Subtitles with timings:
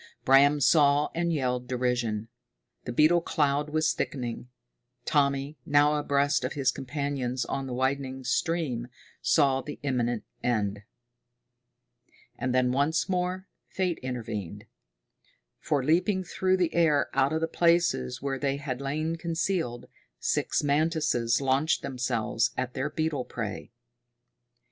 [0.25, 2.27] Bram saw and yelled derision.
[2.85, 4.49] The beetle cloud was thickening.
[5.05, 8.87] Tommy, now abreast of his companions on the widening stream,
[9.21, 10.81] saw the imminent end.
[12.35, 14.65] And then once more fate intervened.
[15.59, 19.85] For, leaping through the air out of the places where they had lain concealed,
[20.17, 23.71] six mantises launched themselves at their beetle prey.